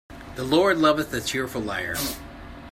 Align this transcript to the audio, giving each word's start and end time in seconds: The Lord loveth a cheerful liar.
The 0.33 0.43
Lord 0.43 0.79
loveth 0.79 1.13
a 1.13 1.21
cheerful 1.21 1.61
liar. 1.61 1.95